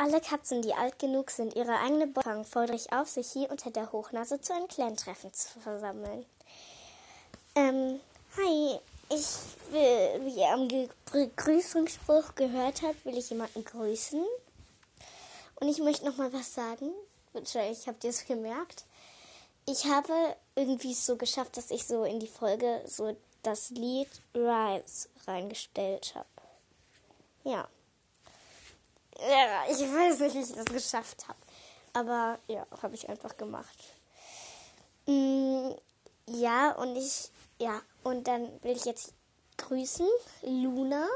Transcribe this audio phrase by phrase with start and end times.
[0.00, 3.70] Alle Katzen, die alt genug sind, ihre eigene Beute fordere ich auf, sich hier unter
[3.70, 6.24] der Hochnase zu einem Clan-Treffen zu versammeln.
[7.54, 8.00] Ähm,
[8.34, 9.26] hi, ich
[9.70, 10.68] will, wie ihr am
[11.12, 14.24] Begrüßungsspruch gehört habt, will ich jemanden grüßen.
[15.56, 16.94] Und ich möchte noch mal was sagen.
[17.34, 18.84] Wahrscheinlich habt ihr es gemerkt.
[19.66, 20.14] Ich habe
[20.54, 26.26] irgendwie so geschafft, dass ich so in die Folge so das Lied Rise reingestellt habe.
[27.44, 27.68] Ja.
[29.28, 31.38] Ja, ich weiß nicht, wie ich das geschafft habe.
[31.92, 33.76] Aber ja, habe ich einfach gemacht.
[35.06, 35.72] Mm,
[36.26, 39.12] ja, und ich, ja, und dann will ich jetzt
[39.58, 40.08] grüßen.
[40.42, 41.06] Luna.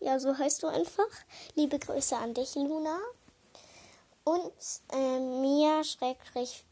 [0.00, 1.08] Ja, so heißt du einfach.
[1.54, 2.98] Liebe Grüße an dich, Luna.
[4.24, 4.52] Und
[4.92, 6.64] äh, Mia Schrägstrich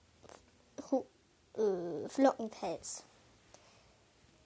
[1.56, 3.02] äh, Flockenpelz.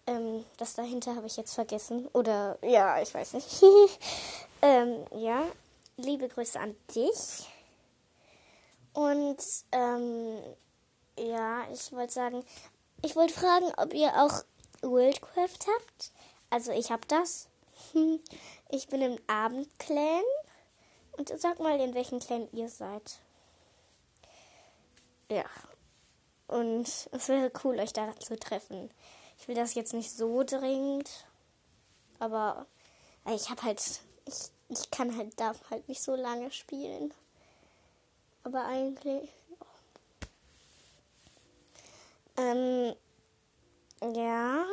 [0.07, 2.09] Ähm, das dahinter habe ich jetzt vergessen.
[2.13, 3.63] Oder ja, ich weiß nicht.
[4.65, 5.45] ähm, ja,
[5.99, 7.47] liebe Grüße an dich.
[8.95, 9.37] Und
[9.73, 10.39] ähm,
[11.19, 12.45] ja, ich wollte sagen,
[13.03, 14.43] ich wollte fragen, ob ihr auch
[14.81, 16.13] Worldcraft habt.
[16.49, 17.49] Also ich habe das.
[18.71, 20.25] Ich bin im Abendclan.
[21.13, 23.21] Und sag mal, in welchem Clan ihr seid.
[25.31, 25.45] Ja.
[26.49, 28.91] Und es wäre cool, euch da zu treffen.
[29.39, 31.09] Ich will das jetzt nicht so dringend,
[32.19, 32.67] aber
[33.33, 33.81] ich habe halt,
[34.27, 37.13] ich, ich kann halt, darf halt nicht so lange spielen.
[38.43, 39.31] Aber eigentlich.
[42.37, 42.95] Ähm,
[44.15, 44.65] ja.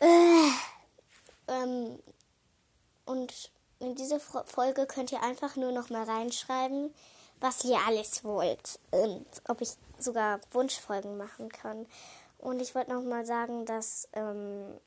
[0.00, 0.50] Äh,
[1.48, 1.98] ähm,
[3.04, 6.94] und in diese Folge könnt ihr einfach nur noch mal reinschreiben,
[7.40, 11.86] was ihr alles wollt und ob ich sogar Wunschfolgen machen kann.
[12.38, 14.78] Und ich wollte noch mal sagen, dass ähm,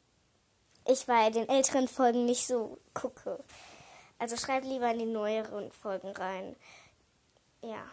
[0.85, 3.43] ich bei den älteren Folgen nicht so gucke.
[4.19, 6.55] Also schreibt lieber in die neueren Folgen rein.
[7.61, 7.83] Ja.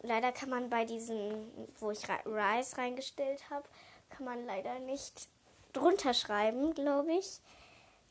[0.00, 3.68] Leider kann man bei diesen, wo ich Rise reingestellt habe,
[4.10, 5.28] kann man leider nicht
[5.72, 7.40] drunter schreiben, glaube ich.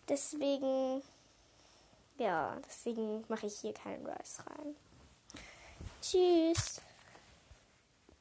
[0.09, 1.01] Deswegen,
[2.17, 4.75] ja, deswegen mache ich hier keinen Rise rein.
[6.01, 6.81] Tschüss.